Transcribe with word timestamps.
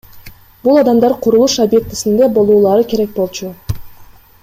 Бул 0.67 0.79
адамдар 0.83 1.15
курулуш 1.27 1.57
объектисинде 1.65 2.31
болуулары 2.39 2.87
керек 2.95 3.15
болчу. 3.23 3.55